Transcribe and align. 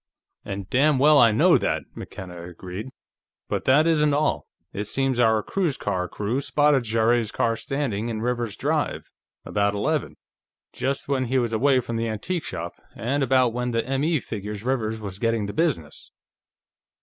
"And 0.43 0.67
damn 0.67 0.97
well 0.97 1.19
I 1.19 1.29
know 1.29 1.59
that!" 1.59 1.83
McKenna 1.93 2.49
agreed. 2.49 2.89
"But 3.47 3.65
that 3.65 3.85
isn't 3.85 4.15
all. 4.15 4.47
It 4.73 4.87
seems 4.87 5.19
our 5.19 5.43
cruise 5.43 5.77
car 5.77 6.07
crew 6.09 6.41
spotted 6.41 6.85
Jarrett's 6.85 7.29
car 7.29 7.55
standing 7.55 8.09
in 8.09 8.19
Rivers's 8.19 8.57
drive, 8.57 9.11
about 9.45 9.75
eleven. 9.75 10.17
Just 10.73 11.07
when 11.07 11.25
he 11.25 11.37
was 11.37 11.53
away 11.53 11.81
from 11.81 11.97
the 11.97 12.07
antique 12.09 12.45
shop, 12.45 12.73
and 12.95 13.21
about 13.21 13.53
when 13.53 13.69
the 13.69 13.85
M.E. 13.85 14.19
figures 14.21 14.63
Rivers 14.63 14.99
was 14.99 15.19
getting 15.19 15.45
the 15.45 15.53
business." 15.53 16.09